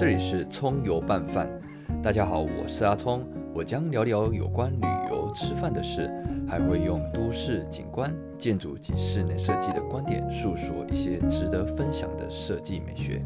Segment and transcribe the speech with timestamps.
[0.00, 1.46] 这里是葱油拌饭。
[2.02, 6.08] 大家好，我是阿葱，我将聊聊有关旅游、吃饭的事，
[6.48, 13.22] 还会用都市景观、建筑及室内设计的观点，述说一些值得分享的设计美学。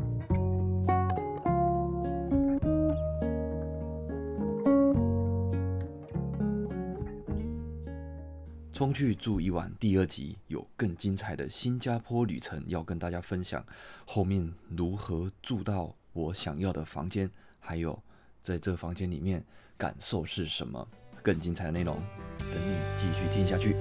[8.73, 13.65] 冲去住一晚，第二集有更精彩的新加坡旅程要跟大家分享，
[14.05, 18.01] 后面如何住到我想要的房间，还有
[18.41, 19.45] 在这房间里面
[19.77, 20.89] 感受是什么，
[21.23, 21.97] 更精彩的内容
[22.39, 23.77] 等你继续听下去。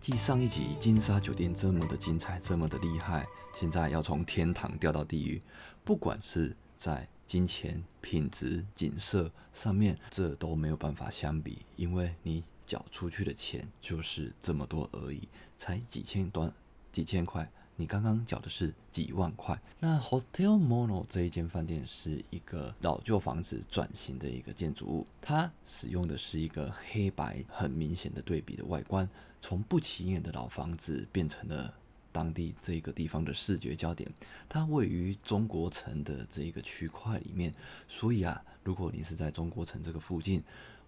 [0.00, 3.24] 继上一集金沙酒店这么的精彩，这么的厉害，
[3.54, 5.40] 现在要从天堂掉到地狱，
[5.84, 16.52] 不管是在金钱、品质、景色上面，这都没有办法相比，因为你缴出去的钱就是这么多而已，才几千短
[16.92, 17.50] 几千块。
[17.74, 19.58] 你刚刚缴的是几万块。
[19.80, 29.08] 那 Hotel Mono 这一间饭店是一个老旧房子转型的一个建筑物，它使用的是一个黑白很明显的对比的外观，
[29.40, 31.72] 从不起眼的老房子变成了
[32.12, 34.08] 当地这个地方的视觉焦点。
[34.48, 37.52] 它位于中国城的这一个区块里面，
[37.88, 40.42] 所以啊，如果你是在中国城这个附近，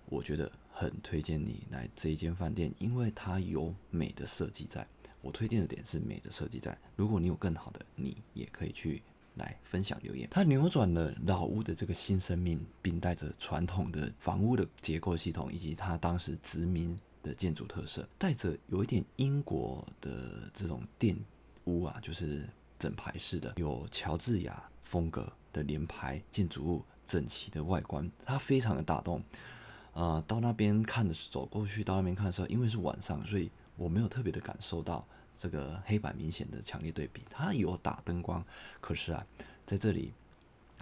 [0.07, 4.87] 我觉得很推荐你来这一间饭店，因为它有美的设计在。
[5.23, 9.03] 我推荐的点是美的设计在，如果你有更好的，你也可以去
[9.37, 10.29] 来分享留言。
[10.31, 21.19] 它扭转了老屋的这个新生命，并带着传统的房屋的结构系统，以及它当时殖民的建筑特色，带着有一点英国的这种殿
[21.65, 29.21] 屋啊，就是整排式的，有乔治亚风格的连排建筑物，整齐的外观，它非常的打动。
[29.95, 33.51] 呃，到那边看的走过去，到那边看的时候，因为是晚上，所以。
[33.77, 35.05] 我没有特别的感受到
[35.37, 38.41] 这个黑白明显的强烈对比，它有打灯光，
[38.81, 39.27] 可是啊，
[39.67, 40.13] 在这里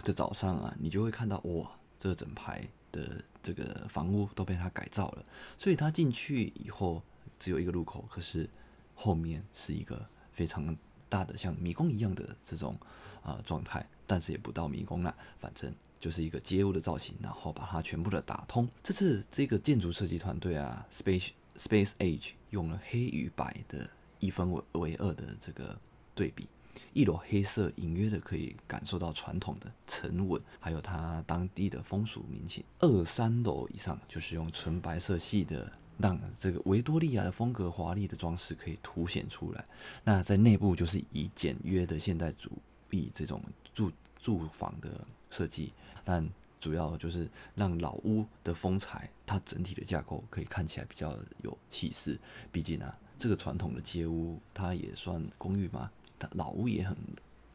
[0.05, 5.25] 的早上啊，你就会看到哇，这整排的这个房屋都被他改造了，
[5.59, 7.03] 所以他进去以后
[7.41, 8.49] 只有一个入口，可是
[8.95, 10.77] 后面是一个非常
[11.09, 12.79] 大的像迷宫一样的这种
[13.25, 18.69] 啊状态，但是也不到迷宫了，反正就是一个街屋的造型，然后把它全部的打通。
[18.83, 21.31] 这次这个建筑设计团队啊，Space。
[21.55, 23.87] Space Age 用了黑与白的
[24.21, 25.79] 一分为为二的这个
[26.15, 26.49] 对比，
[26.93, 32.65] 一楼黑色隐约的可以感受到传统的沉稳，还有它当地的风俗民情。
[32.79, 39.65] 二三楼以上就是用纯白色系的，让这个维多利亚的风格华丽的装饰可以凸显出来。
[40.05, 42.51] 那在内部就是以简约的现代主
[42.91, 45.73] 义这种住住房的设计，
[46.05, 46.29] 但。
[46.63, 52.17] 主要就是让老屋的风采，它整体的架构可以看起来比较有气势。
[52.53, 55.91] 毕竟啊，这个传统的街屋，它也算公寓嘛，
[56.33, 56.97] 老屋也很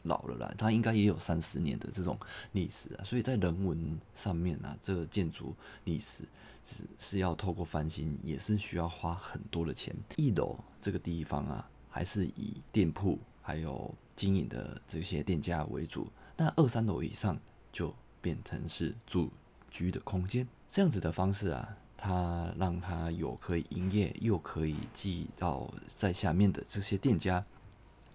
[0.03, 2.17] 老了啦，它应该也有三十年的这种
[2.51, 3.03] 历史啊。
[3.03, 6.23] 所以在人文上面啊，这个建筑历史
[6.63, 9.95] 是是要透过翻新，也是需要花很多的钱。
[10.16, 17.38] 一楼这个地方啊，还是以店铺还有经营的这些店家为主，那二三楼以上
[17.72, 17.94] 就。
[18.19, 19.31] 变成是住
[19.69, 27.45] 居的空间，这样子的方式啊，它让它有可以营业，又可以寄到在下面的这些店家，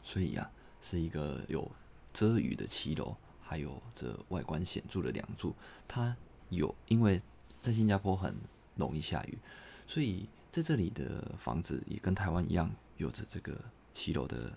[0.03, 1.71] 所以啊，是一个有
[2.13, 5.55] 遮雨的骑楼，还有这外观显著的梁柱。
[5.87, 6.17] 它
[6.51, 7.21] 有，因为
[7.61, 8.35] 在新加坡很
[8.77, 9.39] 容易下雨，
[9.87, 13.59] 所以在这里的房子也跟台湾一样，有着这个
[13.93, 14.53] 骑楼的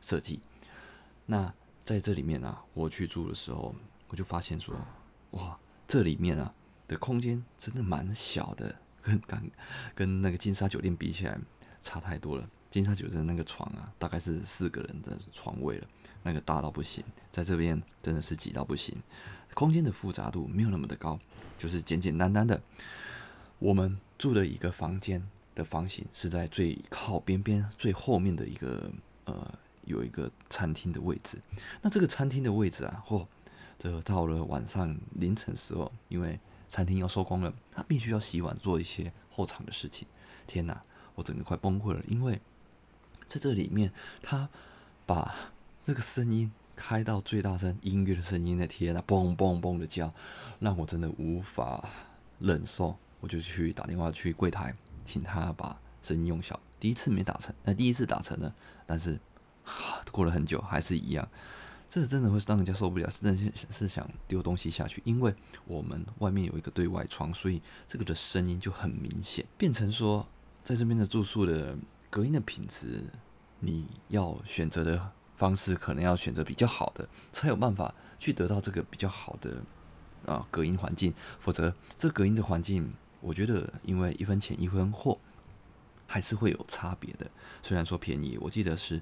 [0.00, 0.40] 设计。
[1.26, 1.52] 那
[1.82, 3.74] 在这里面啊，我去住的时候。
[4.08, 4.76] 我就发现说，
[5.32, 5.58] 哇，
[5.88, 6.54] 这里面啊
[6.86, 9.50] 的空间真的蛮小的，跟跟
[9.92, 11.36] 跟那个金沙酒店比起来
[11.82, 12.48] 差太多了。
[12.74, 15.86] 金沙酒店那个床啊，大概是四个人的床位了，
[16.24, 17.04] 那个大到不行。
[17.30, 19.00] 在这边真的是挤到不行，
[19.54, 21.16] 空间的复杂度没有那么的高，
[21.56, 22.60] 就是简简单单的。
[23.60, 28.90] 我们住的一个房间的房型是在最靠边边最后面的一个
[29.26, 31.38] 呃有一个餐厅的位置。
[31.80, 33.24] 那这个餐厅的位置啊，嚯！
[33.78, 40.08] 这到了晚上凌晨时候，因为餐厅要收工了，他必须要洗碗做一些后场的事情。
[40.44, 40.82] 天哪，
[41.14, 42.02] 我整个快崩溃了！
[42.08, 42.40] 因为
[43.34, 43.92] 在这里面，
[44.22, 44.48] 他
[45.04, 45.34] 把
[45.84, 50.14] 这个声音开到最大声，音乐的声音，在天呐，嘣嘣嘣的叫，
[50.60, 51.84] 让我真的无法
[52.38, 52.96] 忍受。
[53.18, 54.72] 我就去打电话去柜台，
[55.04, 56.60] 请他把声音用小。
[56.78, 58.54] 第一次没打成，那第一次打成了，
[58.86, 59.18] 但是
[60.12, 61.28] 过了很久还是一样。
[61.90, 65.02] 这真的会让人家受不了，是真是想丢东西下去。
[65.04, 65.34] 因为
[65.64, 70.24] 我们外面有一个对外窗，所以这个的声音就很明显，变成说
[70.62, 71.76] 在这边的住宿的
[72.10, 73.02] 隔音的品质，
[73.64, 79.56] 你要选择的方式可能要选择比较好的，才有办法去得到这个比较好的
[80.26, 81.12] 啊隔音环境。
[81.40, 85.18] 否则，这隔音的环境，我觉得因为一分钱一分货，
[86.06, 87.30] 还是会有差别的。
[87.62, 89.00] 虽然说便宜，我记得是。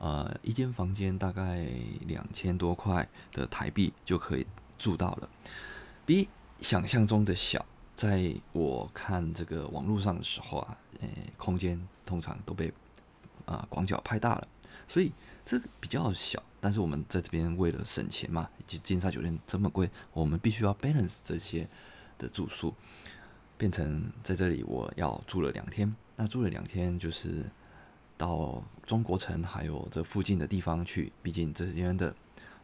[0.00, 1.66] 呃，一间房间大概
[2.06, 4.46] 两千多块的台币就可以
[4.78, 5.28] 住到了，
[6.06, 6.28] 比
[6.60, 7.66] 想象中的小。
[7.96, 12.72] 在我看这个网络上的时候啊，呃，空间通常都被
[13.48, 14.46] 啊广角拍大了，
[14.86, 15.12] 所以
[15.44, 16.42] 这个比较小。
[16.60, 21.68] 但是我们在这边为了省钱嘛，以及金沙酒店这么贵，我们必须要 balance 这些
[22.18, 22.74] 的住宿，
[23.56, 25.94] 变成在这里我要住了两天。
[26.16, 27.44] 那住了两天就是。
[28.18, 32.12] 到中国城还有这附近的地方去，毕竟这边的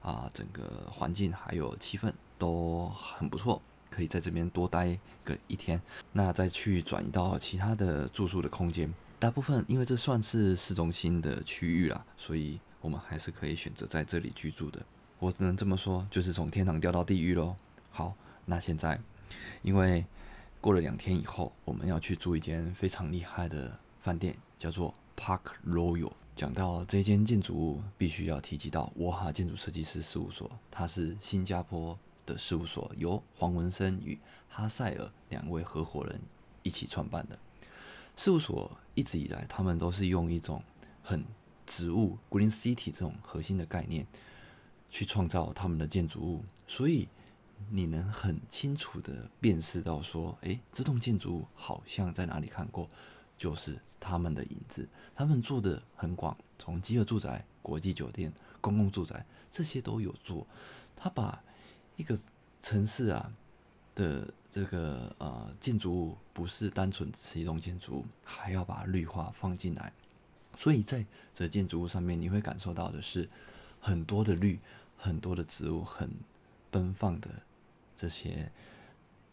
[0.02, 5.80] 啊整个环境还有气氛都很不错，可以在这边多待个一天。
[6.10, 8.92] 那再去转移到其他的住宿的空间，
[9.24, 14.84] 大部分因为这算是市中心的区域啦，所以我们还是可以选择在这里居住的。
[15.18, 17.56] 我只能这么说，就是从天堂掉到地狱喽。
[17.90, 19.00] 好，那现在
[19.62, 20.04] 因为
[20.60, 24.94] 过了两天以后，我们要去住一间非常厉害的饭店，叫做。
[25.16, 34.18] Park Royal 讲到这间建筑物，必须要提及到沃哈建筑设计师事务所，它是新加坡的事务所，由黄文生与
[34.50, 36.20] 哈塞尔两位合伙人
[36.62, 37.38] 一起创办的。
[38.16, 40.62] 事务所一直以来，他们都是用一种
[41.02, 41.24] 很
[41.66, 44.06] 植物 Green City 这种核心的概念
[44.90, 47.08] 去创造他们的建筑物，所以
[47.70, 52.88] 你能很清楚的辨识到说，诶，这栋建筑物好像在哪里看过。
[53.36, 60.46] 就是他们的影子，他们做的很广，从集合住宅、国际酒店、公共住宅这些都有做。
[60.94, 61.42] 他把
[61.96, 62.16] 一个
[62.62, 63.32] 城市啊
[63.96, 69.92] 的这个呃建筑物，不是单纯是一栋建筑物，还要把绿化放进来。
[70.56, 71.04] 所以在
[71.34, 73.28] 这建筑物上面，你会感受到的是
[73.80, 74.60] 很多的绿，
[74.96, 76.08] 很多的植物，很
[76.70, 77.28] 奔放的
[77.96, 78.48] 这些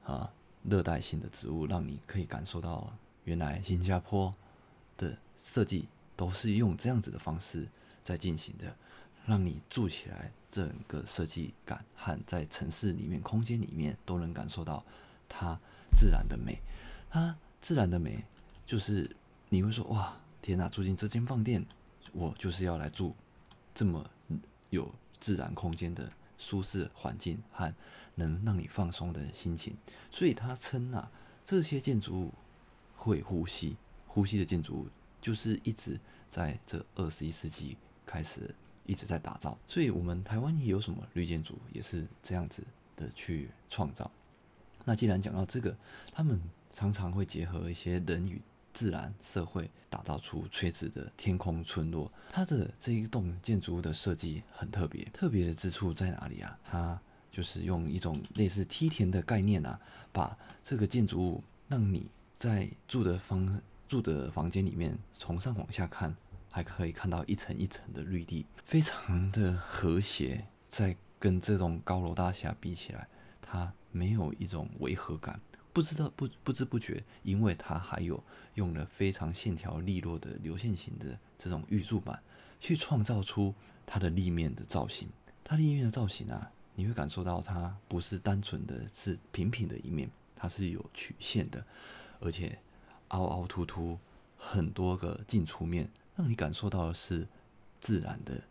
[0.04, 0.34] 啊
[0.64, 2.92] 热带性的植物，让你可以感受到。
[3.24, 4.34] 原来新加坡
[4.98, 7.68] 的设计都是用这样子的方式
[8.04, 8.76] 在进行的，
[9.28, 14.84] 让你住起来整个设计感和在城市里面空间里面都能感受到
[15.32, 15.58] 它
[15.96, 16.62] 自然的美。
[17.10, 18.24] 它自然的美
[18.66, 19.16] 就是
[19.50, 21.66] 你会说哇天哪，住进这间饭店，
[22.12, 23.16] 我就是要来住
[23.74, 24.08] 这么
[24.70, 27.74] 有自然空间的舒适环境和
[28.16, 29.76] 能让你放松的心情。
[30.12, 31.12] 所以他称啊
[31.46, 32.34] 这些建筑物。
[33.04, 33.76] 会呼吸，
[34.06, 34.88] 呼吸的建筑物
[35.20, 36.00] 就是一直
[36.30, 37.76] 在这二十一世纪
[38.06, 38.54] 开始
[38.86, 42.64] 一直在打造，所以我们台湾也有什么绿建筑也是这样子
[42.96, 44.12] 的去创造。
[44.86, 45.76] 那既然讲到这个，
[46.12, 46.42] 他们
[46.74, 48.42] 常常会结合一些人与
[48.74, 52.12] 自然社会，打造出垂直的天空村落。
[52.32, 56.60] 它的这一栋建筑物的设计很特别，特别的之处在哪里啊？
[56.64, 57.02] 它
[57.32, 59.80] 就是用一种类似梯田的概念啊，
[60.12, 62.10] 把这个建筑物让你。
[62.42, 66.16] 在住的房住的房间里面，从上往下看，
[66.50, 70.44] 还可以看到一层一层的绿地，非常的和谐。
[70.68, 73.08] 在跟这种高楼大厦比起来，
[73.44, 75.40] 它没有一种违和感。
[75.74, 78.22] 不知道不不知不觉，因为它还有
[78.56, 82.22] 用了非常线条利落的流线型的这种玉柱板，
[82.60, 83.54] 去创造出
[83.86, 85.08] 它的立面的造型。
[85.44, 91.66] 它立面的造型啊，你会感受到它不是单纯的是平平的一面，它是有曲线的。
[92.20, 92.60] 而且
[93.10, 93.98] 凹凹凸凸，
[94.38, 97.26] 很多个进出面，让你感受到的是
[97.80, 98.42] 自然的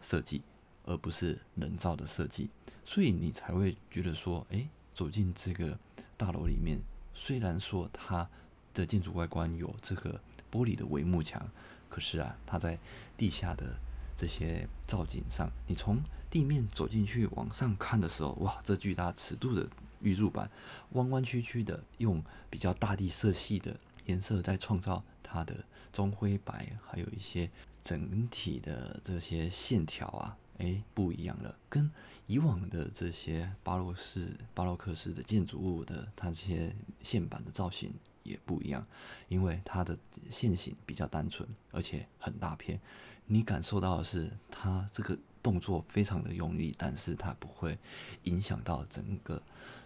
[0.00, 0.42] 设计，
[0.84, 2.48] 而不是人造的设计，
[2.88, 5.78] 所以你才会觉得说，哎，走进这个
[6.16, 6.80] 大楼里面，
[7.14, 8.26] 虽然说它
[8.72, 10.18] 的建筑外观有这个
[10.50, 11.46] 玻璃的帷幕墙，
[11.90, 12.78] 可是啊，它在
[13.14, 13.78] 地下的
[14.16, 19.68] 这些造景上，你从地面走进去往上看的时候，哇，这巨大尺度的。
[20.00, 20.48] 玉柱板
[20.92, 23.76] 弯弯曲曲的，用比较大地色系的
[24.06, 27.50] 颜色在创造它的中灰白，还有一些
[27.82, 31.90] 整体的这些线条啊，诶，不一样了，跟
[32.26, 38.86] 以往的这些巴洛式、巴洛克式的建筑物的它这些线板的造型也不一样，
[39.28, 39.98] 因为它的
[40.30, 42.80] 线型比较单纯，而且很大片，
[43.26, 47.78] 你感受到的是它这个动作非常的用力，但是它不会
[48.24, 49.42] 影响到整个。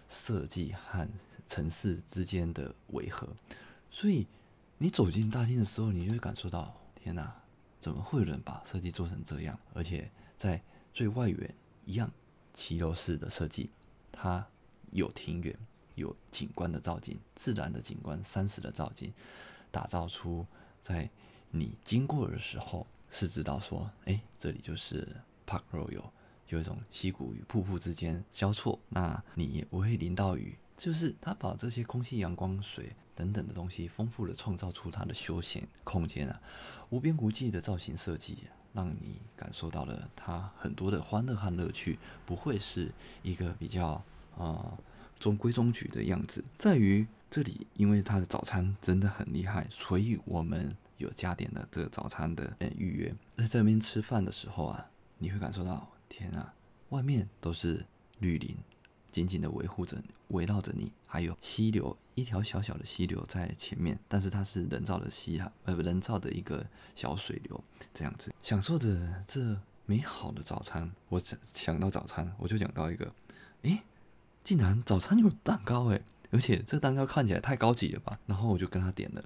[0.09, 1.07] 设计和
[1.47, 3.27] 城市之间的违和，
[3.89, 4.27] 所以
[4.77, 7.33] 你走进大厅的时候，你就会感受到，天哪，
[7.79, 9.57] 怎么会有人把设计做成这样？
[9.73, 10.11] 而且
[10.43, 12.11] 在最外缘一样，
[12.53, 13.69] 骑楼式的设计，
[14.11, 14.45] 它
[14.91, 15.57] 有庭园，
[15.95, 19.13] 有景观的造景，自然的景观，山石的造景，
[19.71, 20.45] 打造出
[20.81, 21.09] 在
[21.49, 25.07] 你经过的时候是知道说，哎，这里就是
[25.47, 26.09] Park Royal，
[26.49, 36.41] 有一种溪谷与瀑布之间交错，那你也不会淋到雨，就是它把这些空气、阳光、水等等的东西，丰富的创造出它的休闲空间啊，
[36.89, 38.39] 无边无际的造型设计。
[38.73, 44.03] 让你感受到了它很多的欢乐和乐趣，不会是一个比较
[44.37, 44.77] 啊
[45.19, 46.43] 中规中矩的样子。
[46.57, 53.15] 在于这里，因为它的早餐真的很厉害，所以我们有加点了这个早餐的呃预约。
[53.37, 56.53] 在这边吃饭的时候啊，你会感受到，天啊，
[56.89, 57.85] 外面都是
[58.19, 58.55] 绿林。
[59.11, 59.95] 紧紧的维护着、
[60.29, 66.65] 围绕着你，还有溪流，一条小小的溪流在前面，但是它是人造的溪哈，呃，人造的一个
[66.95, 70.91] 小水流，这样子享受着这美好的早餐。
[71.09, 73.13] 我想想到早餐，我就讲到一个，
[73.63, 73.81] 诶，
[74.43, 78.19] 竟然早餐有蛋糕诶，而且这蛋糕看起来太高级了吧？
[78.25, 79.23] 然后我就跟他点了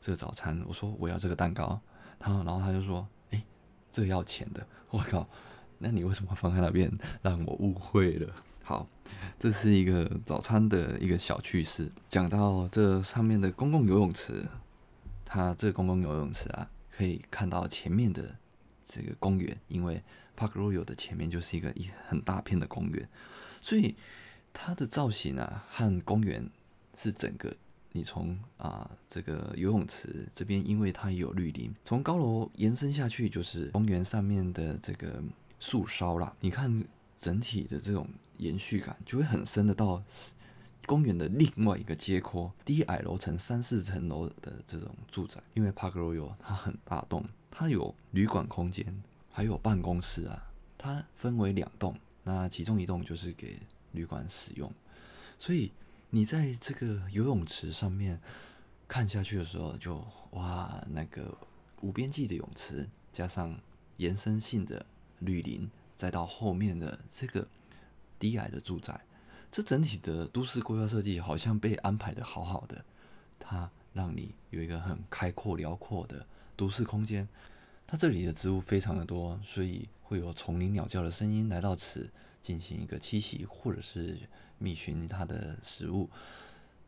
[0.00, 1.80] 这个早餐，我说我要这个蛋糕，
[2.18, 3.44] 他然后他就说，诶，
[3.90, 4.66] 这要钱的。
[4.90, 5.28] 我靠，
[5.78, 6.90] 那你为什么放在那边？
[7.22, 8.34] 让我误会了。
[8.70, 8.86] 好，
[9.36, 11.90] 这是一个早餐的一个小趣事。
[12.08, 14.46] 讲到这上面的公共游泳池，
[15.24, 18.36] 它这公共游泳池啊，可以看到前面的
[18.84, 20.00] 这个公园，因为
[20.36, 23.08] Park Royal 的前面就是一个一很大片的公园，
[23.60, 23.96] 所以
[24.52, 26.48] 它的造型啊和公园
[26.96, 27.52] 是整个。
[27.90, 35.20] 你从啊这个游泳池这边，因为它有绿林，从高楼延伸下去就是公园上面的这个
[35.58, 36.32] 树梢啦。
[36.38, 36.84] 你看。
[37.20, 38.08] 整体的这种
[38.38, 40.02] 延续感就会很深的到
[40.86, 45.38] 公园的另外一个街廓，低矮楼层三四层楼的这种住宅。
[45.52, 50.50] 因为 Park Royal 它很大栋，它有旅馆空间，还有办公室啊。
[50.78, 53.60] 它分为两栋，那其中一栋就是给
[53.92, 54.72] 旅馆使用。
[55.38, 55.70] 所以
[56.08, 58.18] 你在这个游泳池上面
[58.88, 61.36] 看下去的时候，就哇，那个
[61.82, 63.60] 无边际的泳池，加上
[63.98, 64.86] 延伸性的
[65.18, 65.70] 绿林。
[66.00, 67.46] 再到后面的这个
[68.18, 68.98] 低矮的住宅，
[69.52, 72.82] 这整体的都市规划设计好像被安排的好好的，
[73.38, 76.24] 它让你有一个很开阔辽阔的
[76.56, 77.28] 都市空间。
[77.86, 84.18] 它这里的植物非常的多，所以会有丛林鸟叫的声音来到此进行一个栖息，或者是
[84.56, 86.08] 觅寻它的食物。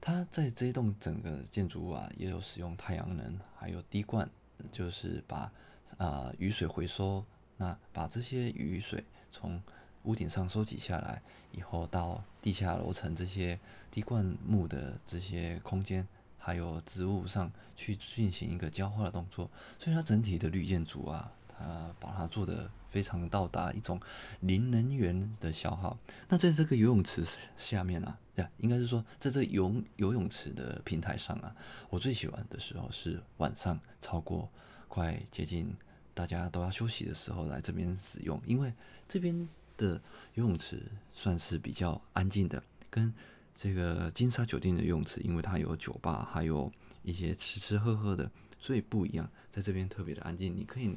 [0.01, 4.27] 它在这一栋整个建筑物啊，也有使用太阳能，还有滴灌，
[4.71, 5.53] 就是把
[5.99, 7.23] 啊雨水回收。
[7.63, 9.63] 那把这些雨水从
[10.03, 13.57] 屋顶上收集下来以后，到地下楼层这些
[13.89, 16.05] 滴灌木的这些空间，
[16.37, 24.01] 还有植物上去进行一个浇花的动作，所以它整体的绿建筑啊，它把它做的非常到达一种
[24.41, 25.97] 零能源的消耗。
[26.29, 27.25] 那在这个游泳池
[27.57, 31.55] 下面啊，对，应该是说在这游游泳池的平台上啊，
[31.91, 34.51] 我最喜欢的时候是晚上超过
[34.89, 35.73] 快接近。
[36.15, 38.73] 大家都要休息的时候来这边使用，因为
[39.09, 40.01] 这边的
[40.35, 43.13] 游泳池算是比较安静的，跟
[43.55, 46.71] 这个金沙酒店的游泳池，因为它有酒吧，还有
[47.03, 49.29] 一些吃吃喝喝的，所以不一样。
[49.51, 50.97] 在这边特别的安静，你可以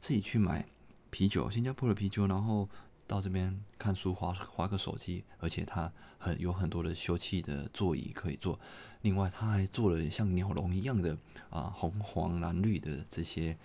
[0.00, 0.66] 自己去买
[1.10, 2.68] 啤酒，新加坡的啤酒，然后
[3.06, 8.58] 到这边看书、划划个手机，而且它很有很多的休憩的座椅可以坐。
[9.02, 11.16] 另外，它还做了像鸟笼一样的
[11.50, 13.56] 啊红黄蓝绿的这些。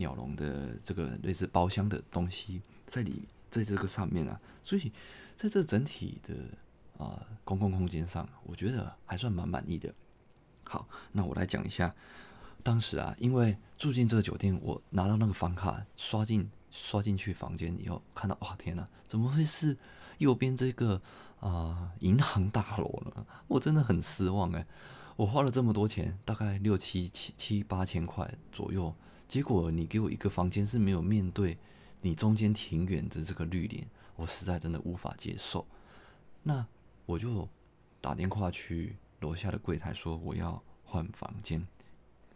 [0.00, 4.90] 鸟笼的这个类似包厢的东西在里，在这个上面啊，所以
[5.36, 6.34] 在这整体的
[6.96, 9.92] 啊公共空间上，我觉得还算蛮满意的。
[10.64, 11.94] 好，那我来讲一下，
[12.62, 19.76] 当时啊，因为住进这个酒店，我拿到那个房卡，刷进刷进去房间以后，看到哇天哪，怎么会是
[20.16, 21.02] 右边这个
[21.40, 23.26] 啊银行大楼呢？
[23.48, 24.66] 我真的很失望哎，
[25.16, 28.94] 我花了这么多钱，大概六七七七八千块左右。
[29.30, 31.56] 结果你给我一个房间是没有面对
[32.00, 35.64] 你中间庭远的这个绿林，我实在真的无法接受。
[36.42, 36.66] 那
[37.06, 37.48] 我就
[38.00, 41.64] 打电话去楼下的柜台说我要换房间，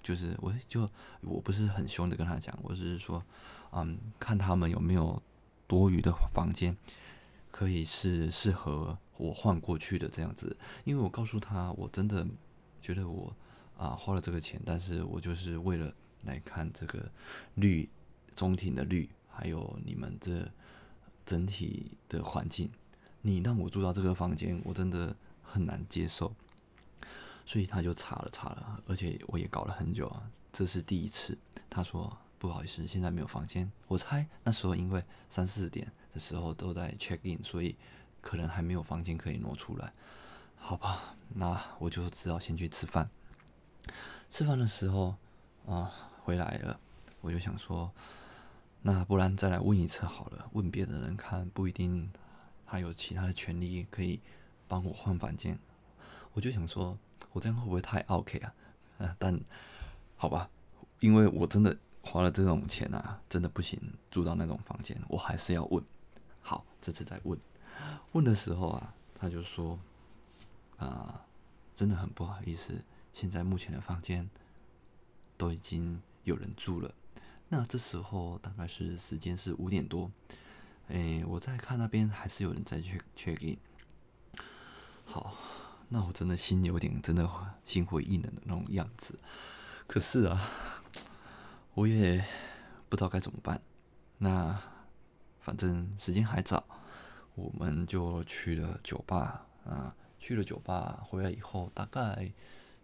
[0.05, 0.89] 就是我就
[1.23, 3.21] 我不是很凶的跟他讲，我只是说，
[3.73, 5.21] 嗯，看他们有没有
[5.67, 6.77] 多余的房间
[7.51, 10.57] 可以是适合我换过去的这样子。
[10.85, 12.25] 因为我告诉他，我真的
[12.81, 13.35] 觉得我
[13.77, 15.93] 啊花了这个钱，但是我就是为了。
[16.25, 17.11] 来看这个
[17.55, 17.89] 绿
[18.35, 20.49] 中庭的绿，还有你们这
[21.25, 22.71] 整体的环境，
[23.23, 26.35] 你让我住到这个房间，我真的很难接受。
[27.47, 31.37] 所以他就查了查了，而且我也搞了很久啊，这是第一次。
[31.69, 33.71] 他说不好意思，现在没有房间。
[33.87, 37.77] 我猜那时候因为三四点的时候都在 check in，所以
[38.23, 39.93] 可能还没有房间可以挪出来。
[40.57, 43.11] 好吧，那我就只好先去吃饭。
[44.31, 45.15] 吃饭的时候
[45.67, 45.93] 啊，
[46.25, 46.81] 回来了，
[47.21, 47.93] 我就想说，
[48.81, 52.11] 那不然再来问一次好了，问别的人看，不一定
[52.67, 54.19] 他有其他的权利可以
[54.67, 55.59] 帮我换房间。
[56.33, 56.99] 我就想说，
[57.33, 58.55] 我这样会不会太 OK 啊？
[58.99, 59.39] 啊，但
[60.17, 60.49] 好吧，
[61.01, 63.79] 因为我真的花了这种钱啊，真的不行
[64.11, 65.85] 住到那种房间，我还是要问。
[66.41, 67.39] 好，这次再问，
[68.13, 69.79] 问的时候啊，他就说。
[70.77, 71.25] 啊，
[71.73, 74.29] 真的很不好意思，现在目前的房间
[75.37, 76.95] 都已经有人住了。
[77.49, 80.11] 那这时候大概是时间是五点多，
[80.89, 83.57] 哎，我在看那边还是有人在去确定。
[85.05, 85.37] 好，
[85.89, 87.29] 那我真的心有点真的
[87.65, 89.19] 心灰意冷的那种样子。
[89.87, 90.51] 可是啊，
[91.75, 92.25] 我也
[92.89, 93.61] 不知道该怎么办。
[94.19, 94.59] 那
[95.41, 96.65] 反正时间还早，
[97.35, 99.95] 我们就去了酒吧啊。
[100.19, 102.33] 去了酒吧，回来以后大概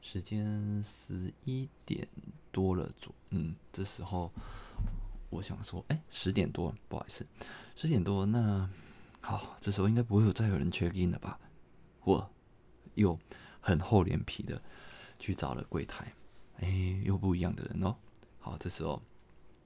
[0.02, 2.08] 时间十一点
[2.50, 4.32] 多了左，嗯，这时候
[5.28, 7.26] 我想说，哎，十点多，不好意思，
[7.76, 8.68] 十点多，那
[9.20, 11.38] 好，这时候应该不会有再有人 check in 了吧？
[12.04, 12.30] 我
[12.94, 13.18] 又
[13.60, 14.60] 很厚脸皮的
[15.18, 16.12] 去找了柜台，
[16.58, 17.96] 哎，又不一样的人哦。
[18.38, 19.02] 好，这时候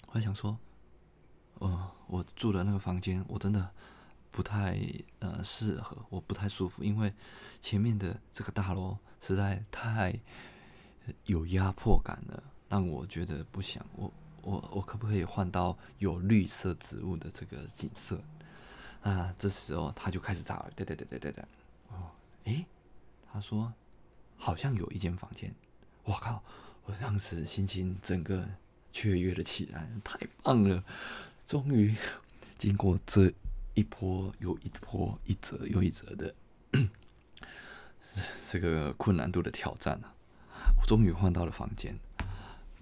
[0.09, 0.59] 我想说，
[1.61, 3.71] 呃，我住的那个房间，我真的。
[4.35, 4.76] 不太
[5.21, 7.14] 呃适合，我不太舒服，因为
[7.61, 10.19] 前面的这个大楼实在太
[11.26, 13.87] 有压迫感了，让我觉得不想。
[13.95, 14.12] 我
[14.43, 18.21] 我我可不可以换到有绿色植物的这个景色？
[19.03, 21.45] 啊，这时候他就开始找了，对对对对对对，
[21.91, 22.11] 哦，
[22.43, 22.67] 诶，
[23.33, 23.73] 他说
[24.37, 25.55] 好像有一间房间，
[26.03, 26.43] 我靠，
[26.87, 28.45] 我当时心情整个
[28.91, 30.83] 雀跃了起来，太棒了，
[31.47, 31.95] 终于
[32.59, 33.33] 经过这。
[33.75, 36.34] 一波又一波，一折又一折的
[38.50, 40.15] 这个困难度的挑战啊！
[40.80, 41.99] 我终于换到了房间，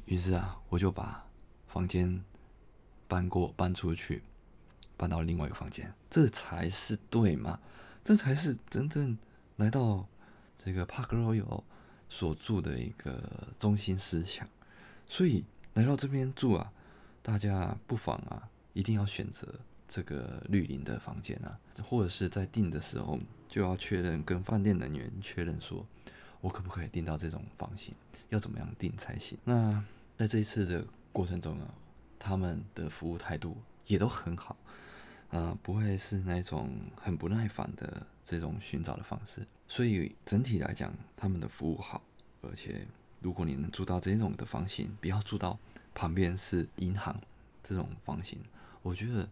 [0.04, 1.26] 于是啊，我就把
[1.66, 2.22] 房间
[3.08, 4.22] 搬过搬出去，
[4.96, 7.58] 搬到另外一个房间，这才是对吗？
[8.04, 9.16] 这才是真正
[9.56, 10.06] 来到
[10.58, 11.62] 这个 Park Royal
[12.10, 14.46] 所住的一个中心思想。
[15.06, 16.72] 所以来到这边住啊，
[17.22, 19.60] 大家不妨啊，一定要选择。
[19.92, 25.86] 这个绿林的房间啊，或者是在订的时候就要确认，跟饭店人员确认说，
[26.40, 27.94] 我可不可以订到这种房型，
[28.30, 29.36] 要怎么样订才行？
[29.44, 29.84] 那
[30.16, 31.74] 在这一次的过程中啊，
[32.18, 33.54] 他们的服务态度
[33.86, 34.56] 也都很好，
[35.28, 39.46] 呃，不会是那种很不耐烦的这种寻找的方式。
[39.68, 42.00] 所以整体来讲，他们的服务好，
[42.40, 42.86] 而且
[43.20, 45.58] 如果你能住到这种的房型，不要住到
[45.94, 47.14] 旁边是银行
[47.62, 48.38] 这种房型，
[48.80, 49.28] 我觉得。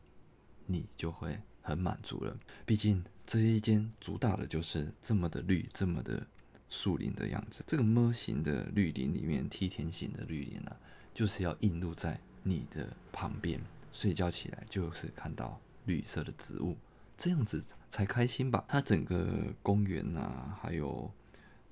[0.67, 2.37] 你就会很满足了。
[2.65, 6.27] 毕竟这一间主打的就是这么的绿，这么的
[6.69, 7.63] 树林的样子。
[7.67, 10.77] 这个么型的绿林里面，梯田型的绿林啊，
[11.15, 13.61] 就是要映入在你的旁边，
[13.93, 16.77] 睡觉起来就是看到绿色的植物，
[17.17, 18.65] 这样子才开心吧。
[18.69, 21.11] 它整个公园啊，还有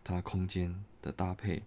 [0.05, 1.63] 它空间的搭配，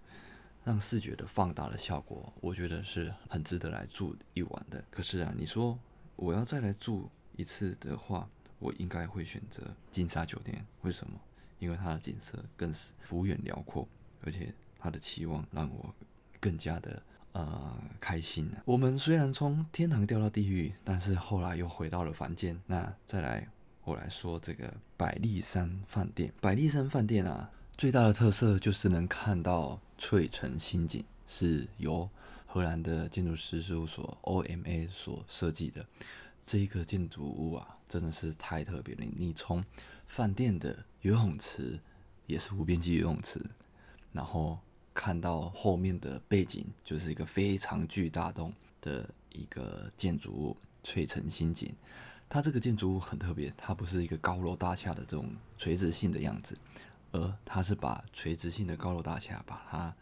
[0.64, 4.84] 让视觉的放大的效果，我觉得是很值得来住一晚的。
[4.92, 5.78] 可是啊，你说
[6.22, 7.10] 我要再来住？
[7.36, 8.30] 一次的话，
[8.60, 10.64] 我应该会选择金沙酒店。
[10.84, 11.20] 为什么？
[11.58, 13.88] 因为它的景色更是幅远辽阔，
[14.24, 15.92] 而且它的期望让我
[16.40, 18.52] 更加的呃开心。
[18.66, 22.56] 我们虽然从天堂掉到地狱，但是后来又回到了凡间。
[22.68, 23.48] 那再来，
[23.84, 26.32] 我来说这个百丽山饭店。
[26.40, 32.08] 百丽山饭店啊，最大的特色就是能看到翠城新景，是由
[32.54, 35.86] 荷兰的建筑师事务所 OMA 所设计的。
[36.46, 39.06] 这一个建筑物啊，真的是太特别了。
[39.16, 39.64] 你从
[40.06, 41.80] 饭店的游泳池
[42.26, 43.40] 也是无边际游泳池，
[44.12, 44.60] 然后
[44.94, 51.74] 看到后面的背景就是一个非常巨大洞的一个建筑物——翠城新景。
[52.28, 56.58] 它这个建筑物很特别，它不是一个高楼大厦的这种垂直性的样子，
[57.14, 59.96] 而它是把垂直性的高楼大厦把它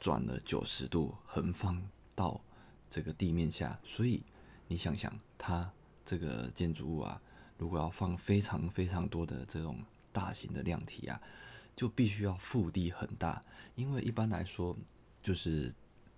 [0.00, 1.82] 转了九十度，横放
[2.14, 2.40] 到
[2.88, 4.22] 这个地面下，所以。
[4.70, 5.72] 你想想，它
[6.04, 7.18] 这个建筑物啊，
[7.56, 9.82] 如果要放非常非常多的这种
[10.12, 11.18] 大型的量体啊，
[11.74, 13.42] 就必须要腹地很大，
[13.76, 14.76] 因为一般来说
[15.22, 15.74] 就是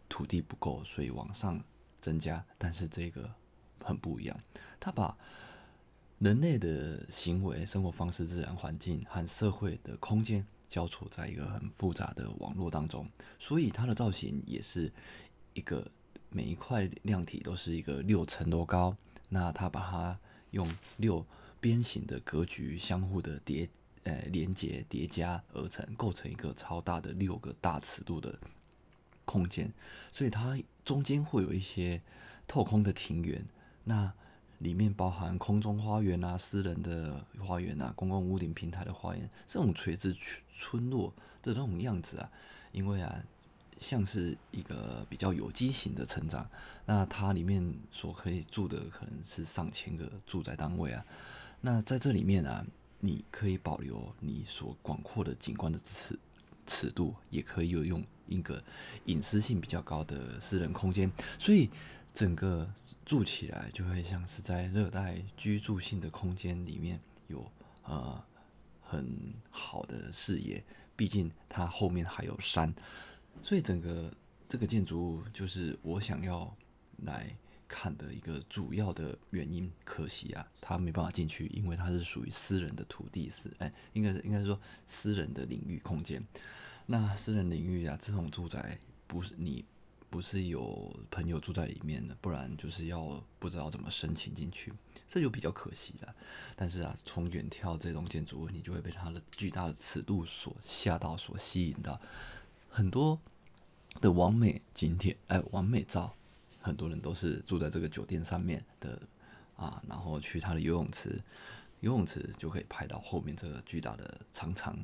[0.09, 1.63] 土地不够，所以往上
[2.01, 2.45] 增加。
[2.59, 3.33] 但是这个
[3.85, 4.37] 很不一样，
[4.81, 5.17] 它把
[6.19, 13.07] 人类的行为、生活方式、自然环境和社会的空间交错在一个很复杂的网络当中，
[13.39, 14.91] 所以它的造型也是
[15.53, 15.87] 一个。
[16.33, 18.97] 每一块量体都是一个六层楼高，
[19.31, 20.17] 那它把它
[20.53, 20.65] 用
[20.99, 21.27] 六
[21.59, 23.69] 边形的格局相互的叠，
[24.05, 28.39] 呃，连接叠加而成，构成一个超大的六个大尺度的
[29.25, 29.73] 空间，
[30.13, 32.01] 所以它中间会有一些
[32.47, 33.45] 透空的庭园，
[33.83, 34.15] 那
[34.61, 40.17] 里面包含空中花园啊、私人的花园啊、公共屋顶平台的花园，这种垂直
[40.57, 42.31] 村落的那种样子啊，
[42.73, 43.23] 因为啊。
[43.79, 46.47] 像是一个比较有机型的成长，
[46.85, 51.03] 那它里面所可以住的可能是上千个住宅单位啊。
[51.63, 52.63] 那在这里面啊，
[52.99, 56.19] 你可以保留你所广阔的景观的尺
[56.67, 58.63] 尺度，也可以有用一个
[59.07, 61.71] 隐私性比较高的私人空间，所以
[62.13, 62.69] 整个
[63.05, 67.51] 住起来就会像是在热带居住性的空间里面有
[67.85, 68.23] 呃
[68.81, 70.63] 很好的视野，
[70.97, 72.75] 毕竟它后面还有山。
[73.43, 74.13] 所以整个
[74.49, 76.55] 这个建筑物就是我想要
[77.05, 77.35] 来
[77.67, 79.71] 看的一个主要的原因。
[79.85, 86.23] 可惜啊，它没办法进去，因为它是属于私人的土地，是哎，应该应该是说私人的领域空间。
[86.87, 89.65] 那私人领域啊，这种住宅不是你
[90.11, 94.73] 不是有朋友住在里面的，不然就是要不知道怎么申请进去，
[95.09, 96.15] 这就比较可惜了。
[96.57, 101.99] 但是啊，从远眺这栋建筑物，你就会被它的巨大的尺度所吓到，所吸引到。
[102.69, 103.19] 很多
[104.01, 106.13] 的完美景点，哎，完美照，
[106.61, 109.01] 很多人都是住在这个酒店上面的
[109.57, 111.23] 啊，然后去他的游泳池，
[111.81, 114.77] 游泳池就可以拍到后面这个巨大的长长，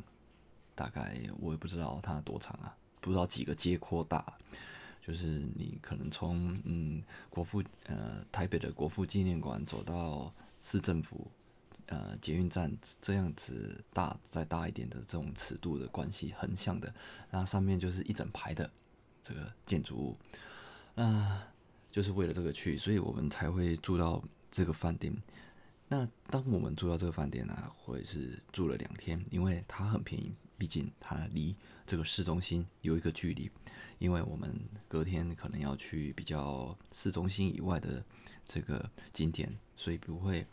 [0.75, 4.37] 大概我也不知道它多长啊，不知道几个街廓大，
[5.07, 11.31] 就是你可能从嗯国父呃台北的国父纪念馆走到市政府。
[11.89, 16.93] 呃，捷运站这样子大再大一点的这种尺度的关系，横向的，
[17.31, 18.69] 那上面就是一整排的
[19.23, 20.17] 这个建筑物，
[20.97, 21.41] 那
[21.93, 25.17] 就是为了这个去，所以我们才会住到这个饭店。
[25.87, 31.55] 那当我们住到这个饭店呢，或者是住了两天，因为它很便宜，毕竟它离
[31.87, 33.51] 这个市中心有一个距离，
[33.99, 38.05] 因为我们隔天可能要去比较市中心以外的
[38.45, 40.47] 这个景点，所以不会。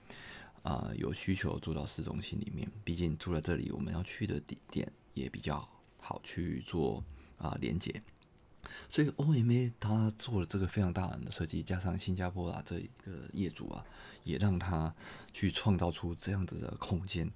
[0.63, 5.67] 啊，有需求住到市中心里面，毕竟住在这里，我们要去的地点也比较
[5.99, 7.03] 好去做
[7.37, 8.01] 啊连接。
[8.87, 13.83] 所以 OMA 他做了这个非常大胆的设计，加上新加坡啊这一个业主啊，
[14.23, 14.95] 也让他
[15.33, 17.29] 去创造出这样子的空间。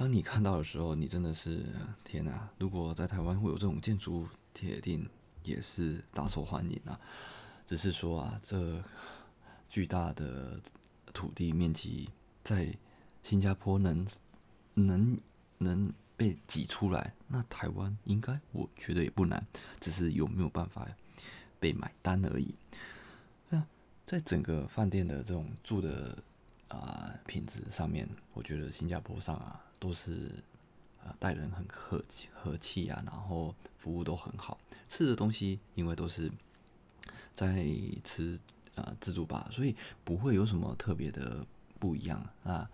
[0.00, 1.62] 当你看到的时候，你真的是
[2.04, 2.48] 天哪！
[2.56, 5.06] 如果在台湾会有这种建筑，铁定
[5.42, 6.98] 也是大受欢迎啊。
[7.66, 8.82] 只是说啊，这
[9.68, 10.58] 巨大的
[11.12, 12.08] 土地面积。
[12.42, 12.74] 在
[13.22, 14.06] 新加坡能
[14.72, 15.20] 能
[15.58, 19.46] 能被挤出来，那台湾应该我觉得也不难，
[19.80, 20.88] 只是有没有办法
[21.58, 22.54] 被买单而已。
[23.50, 23.62] 那
[24.06, 26.16] 在整个饭店的这种住的
[26.68, 30.30] 啊品质上面，我觉得新加坡上啊都是
[31.02, 34.56] 啊待人很客气和气啊，然后服务都很好，
[34.88, 36.30] 吃的东西因为都是
[37.34, 37.66] 在
[38.04, 38.38] 吃
[38.76, 41.44] 啊自助吧，所以不会有什么特别的。
[41.80, 42.70] 不一样啊，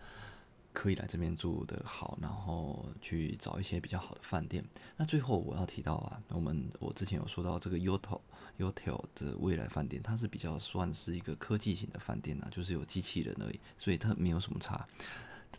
[0.73, 4.64] 可以来这边住的好，然后去找一些比较好的饭店。
[4.97, 8.21] 那最后我要提到啊，我们我之前有说到这个 Yotel
[8.59, 14.85] Yotel 的未来饭店，它是比较算是一个科技型的饭店啊，就是有机器人而已，所以它没有什么差。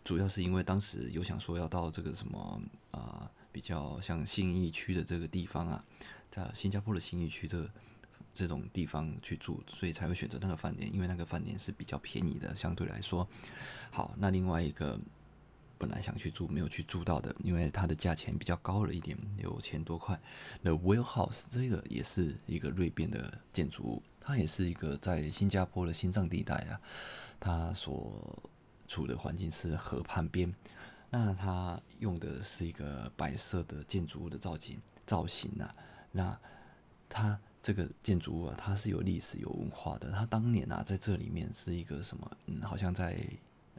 [0.04, 5.84] 主要是因为当时有想说要到这个什么啊，比较像信义区的这个地方啊，
[6.30, 7.68] 在新加坡的信义区这。
[8.34, 13.26] 这种地方去住，所以才会选择那个饭店，因为那个饭店是比较便宜的，相对来说。
[13.90, 14.96] 好，那另外一个
[15.76, 20.16] 本来想去住没有去住到的，因为它的价钱比较高了一点，六千多块。
[20.62, 26.80] The Whale House 这个也是一个瑞变的建筑物，它也是一个在新加坡的心脏地带啊，
[27.40, 28.40] 它所
[28.88, 30.52] 处的环境是河畔边，
[31.10, 35.72] 那它用的是一个白色的建筑物的造型造型啊，
[36.10, 36.36] 那
[37.08, 37.38] 它。
[37.60, 40.10] 这个建筑物啊，它是有历史、有文化的。
[40.12, 42.30] 它当年啊，在这里面是一个什么？
[42.46, 43.18] 嗯，好像在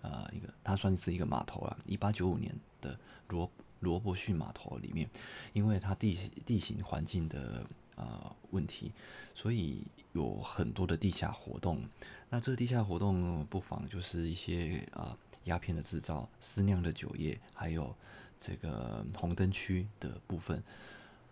[0.01, 1.75] 呃一个，它算是一个码头啊。
[1.85, 5.09] 一八九五年的罗罗伯逊码头里面，
[5.53, 6.13] 因为它地
[6.45, 8.91] 地形环境的呃问题，
[9.33, 9.83] 所以
[10.13, 11.81] 有很多的地下活动。
[12.29, 17.95] 那这个地下活动不妨就是一些啊鸦片的制造、私酿的酒业，还有
[18.39, 20.61] 这个红灯区的部分。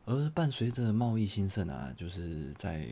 [0.06, 2.88] 而伴随着贸易兴盛啊，就是在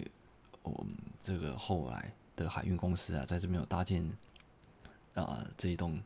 [0.61, 4.03] 我们这个后来的海运公司啊，在这边有搭建
[5.13, 6.01] 啊这一栋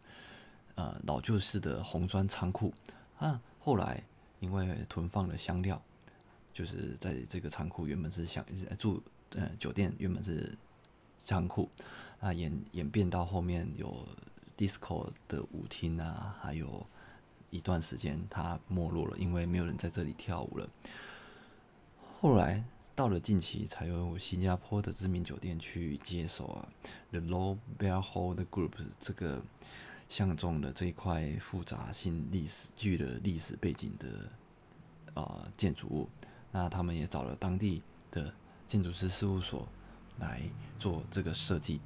[0.75, 2.73] 啊老旧式的红砖仓库
[3.17, 3.41] 啊。
[3.59, 4.01] 后来
[4.39, 5.81] 因为囤放了香料，
[6.59, 8.45] 就是在这个仓库原本是想
[8.77, 10.53] 住呃酒店原本是
[11.23, 11.69] 仓库，
[12.19, 14.05] 啊演演变到后面有
[14.57, 16.85] disco 的舞厅啊，还有
[17.49, 20.69] 一段时间它没落了，因为没有人在这里跳舞了。
[22.19, 22.61] 后来
[22.93, 26.67] 到了近期，才有新加坡的知名酒店去接手啊
[27.11, 29.41] ，The Low Bear Hold Group 这个
[30.09, 34.29] 相中的这一块复杂性历史具的历史背景的
[35.13, 36.09] 呃建筑物，
[36.51, 37.81] 那他们也找了当地
[38.11, 38.33] 的
[38.65, 39.67] 建筑师事务所
[40.19, 40.41] 来
[40.77, 41.79] 做这个设计，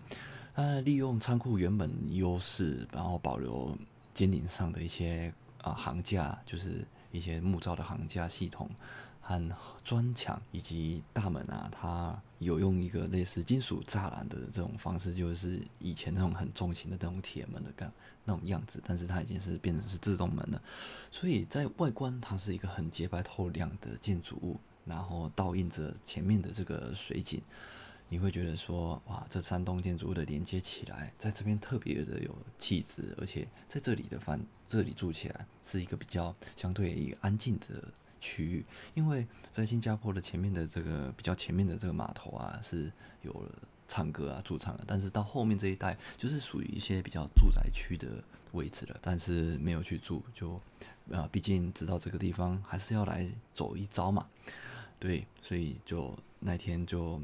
[0.55, 3.77] 那，利用仓库原本优势，然后保留
[4.13, 8.69] 尖顶上的一些啊行架，就是一些木造的行架系统。
[9.25, 9.41] 和
[9.85, 17.89] 砖墙以及大门啊，它有用一个类似金属栅栏的这种方式，就是以前那种很重型的那种铁门的干
[18.25, 20.61] 那种样子，但是它已经是变成是自动门了，
[21.09, 27.41] 所以在外观它是一个很洁白透亮的建筑物，然后倒映着前面的这个水景，
[28.09, 37.93] 你会觉得说哇，这三栋建筑物的连接起来，在这边特别的有气质，而且在这里的房这里住起来是一个比较相对一个安静的。
[38.23, 42.89] 区域，因为在新加坡的前面的这个比较前面的这个码头啊，是
[43.21, 43.45] 有
[43.85, 50.53] 唱歌啊驻唱的，但是到后面这一带就是属于一些比较住宅区的位置了，但是没有去住，就
[51.11, 54.25] 啊，毕竟知道这个地方还是要来走一遭嘛，
[54.97, 57.21] 对，所以就那天就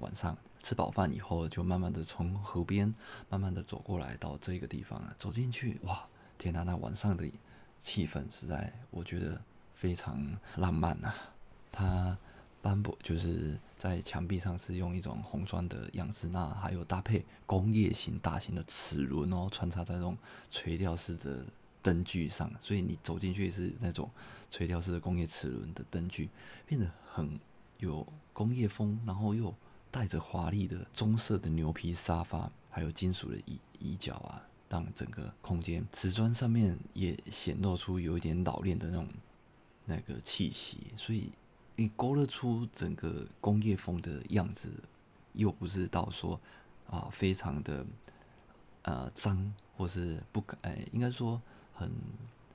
[0.00, 2.92] 晚上吃饱饭以后，就慢慢的从河边
[3.28, 6.04] 慢慢的走过来到这个地方啊，走进去，哇，
[6.36, 7.24] 天呐，那晚上的
[7.78, 9.40] 气氛实在，我觉得。
[9.80, 10.22] 非常
[10.56, 11.10] 浪漫呐，
[11.72, 12.18] 它
[12.60, 20.14] 斑驳就是在墙壁上是用一种红砖的样式，那还有搭配工业型大型的齿轮哦，穿插在这种
[20.50, 21.46] 垂吊式的
[21.80, 24.10] 灯具上，所以你走进去是那种
[24.50, 26.28] 垂吊式的工业齿轮的灯具，
[26.66, 27.40] 变得很
[27.78, 29.54] 有工业风，然后又
[29.90, 39.08] 带着华丽的棕色的牛皮沙发，还有金属的椅椅脚啊，让整个空间瓷砖上面也显露出有一点老练的那种。
[39.90, 41.32] 那个气息，所以
[41.74, 44.70] 你勾勒出整个工业风的样子，
[45.32, 46.40] 又不是到说
[46.88, 47.84] 啊非常的
[48.82, 51.42] 呃脏，或是不哎，应该说
[51.74, 51.90] 很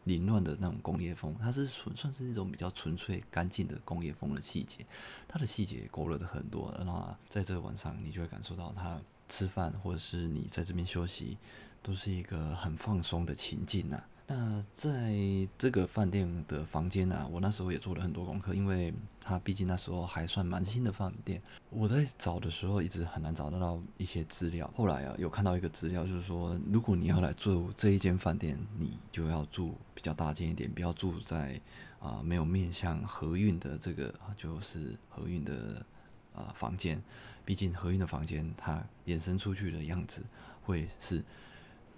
[0.05, 4.85] 凌乱的那种工业风，它是纯算是一种比较纯粹干净的工业风的细节，
[5.27, 11.37] 它的细节勾勒的很多，那在这个晚上，你就会感受到它吃饭或者是你在这边休息，
[11.81, 14.01] 都是一个很放松的情境呐。
[14.27, 15.13] 那在
[15.55, 21.39] 这个饭店的房间呢，我那时候也做了很多功课，因为它毕竟那时候还算蛮新的饭店。
[21.69, 24.67] 我在找的时候一直很难找得到一些资料。
[24.75, 31.61] 后来啊，有看到一个资料，就是说，如果你要来住这一间饭店，你就要住比较大间一点，不要住在
[31.99, 35.85] 啊没有面向河运的这个就是河运的
[36.33, 36.99] 啊房间。
[37.45, 40.23] 毕竟河运的房间它延伸出去的样子
[40.63, 41.23] 会是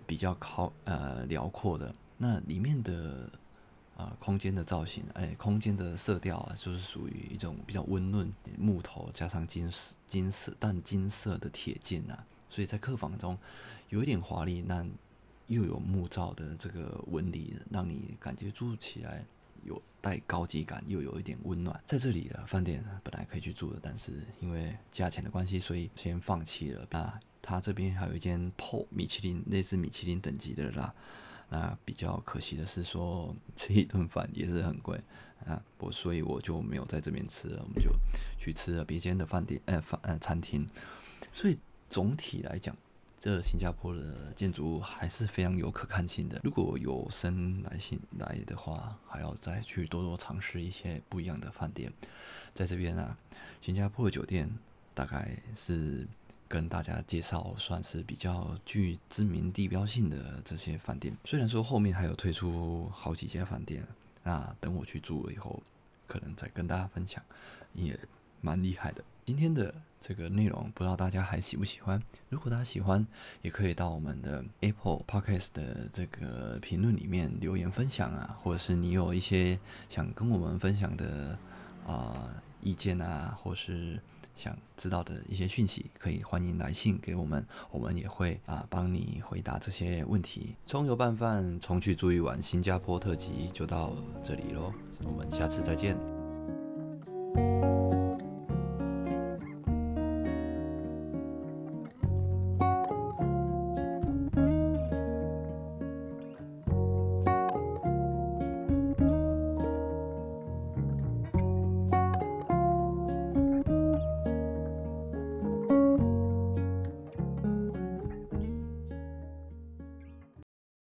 [0.05, 1.95] 比较靠呃辽阔的。
[2.17, 3.29] 那里面的
[3.95, 13.37] 啊空间的造型，哎，空间的色调啊，就是属于一种比较温润，木头加上金色、金色淡金色的铁件啊，所以在客房中
[13.89, 14.85] 有一点华丽，那
[15.47, 19.25] 又有木造的这个纹理，让你感觉住起来
[19.63, 21.79] 有带高级感，又有一点温暖。
[21.85, 26.85] 在这里的饭店本来可以去住的，但是因为价钱的关系，所以先放弃了。
[26.89, 30.93] 那他这边还有一间破米其林类似米其林等级的啦。
[31.49, 34.99] 那比较可惜的是，说吃一顿饭也是很贵
[35.45, 37.89] 啊，我所以我就没有在这边吃了，我们就
[38.37, 40.67] 去吃了别间的饭店，呃饭呃餐厅。
[41.31, 41.57] 所以
[41.89, 42.75] 总体来讲，
[43.17, 46.39] 这新加坡的建筑物还是非常有可看性的。
[46.43, 51.91] 如果有生来信来的话，还要再去多多尝试一些不一样的饭店。
[52.53, 53.17] 在这边啊，
[53.61, 54.49] 新加坡的酒店
[54.93, 56.05] 大概是。
[56.47, 63.85] 跟大家介绍算是比较具知名地标性的这些饭店，虽然说后面还有推出好几家饭店，
[64.23, 65.61] 那等我去住了以后，
[66.07, 67.23] 可能再跟大家分享，
[67.73, 67.99] 也
[68.41, 69.03] 蛮厉害的。
[69.25, 72.01] 今天的这个内容，不知道大家还喜不喜欢？
[72.29, 73.05] 如果大家喜欢，
[73.41, 81.37] 也可以到我们的 Apple Podcast 的这个评论里面留言分享啊，或者是你有一些想跟我们分享的
[81.85, 83.99] 啊意见啊，或是。
[84.37, 90.55] 想知道的一些讯息，可以欢迎来信给我们，我们也会啊帮你回答这些问题。
[90.65, 94.71] 葱油拌饭，重去住一晚，新加坡特辑就到这里喽，
[95.03, 95.97] 我们下次再见。